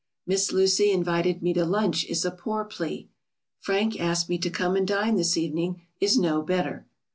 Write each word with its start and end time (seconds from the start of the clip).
"Miss 0.25 0.51
Lucy 0.51 0.89
invited 0.91 1.43
me 1.43 1.53
to 1.53 1.63
lunch" 1.63 2.05
is 2.05 2.25
a 2.25 2.31
poor 2.31 2.65
plea. 2.65 3.11
"Frank 3.59 3.99
asked 4.01 4.29
me 4.29 4.39
to 4.39 4.49
come 4.49 4.75
and 4.75 4.87
dine 4.87 5.15
this 5.15 5.37
evening," 5.37 5.83
is 5.99 6.17
no 6.17 6.41
better. 6.41 6.87